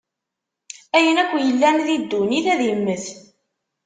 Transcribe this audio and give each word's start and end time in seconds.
Ayen 0.95 1.17
akk 1.23 1.31
yellan 1.47 1.77
di 1.85 1.95
ddunit 2.01 2.45
ad 2.53 2.61
immet. 2.71 3.05